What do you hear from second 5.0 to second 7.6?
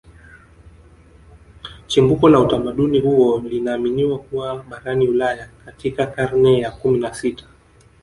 Ulaya katika karne ya kumi na sita